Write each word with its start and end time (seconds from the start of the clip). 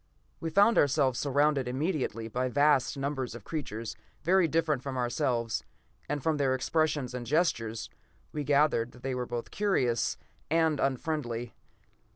We 0.39 0.49
found 0.49 0.79
ourselves 0.79 1.19
surrounded 1.19 1.67
immediately 1.67 2.27
by 2.27 2.49
vast 2.49 2.97
numbers 2.97 3.35
of 3.35 3.43
creatures 3.43 3.95
very 4.23 4.47
different 4.47 4.81
from 4.81 4.97
ourselves, 4.97 5.63
and 6.09 6.23
from 6.23 6.37
their 6.37 6.55
expressions 6.55 7.13
and 7.13 7.23
gestures, 7.23 7.87
we 8.31 8.43
gathered 8.43 8.93
that 8.93 9.03
they 9.03 9.13
were 9.13 9.27
both 9.27 9.51
curious 9.51 10.17
and 10.49 10.79
unfriendly. 10.79 11.53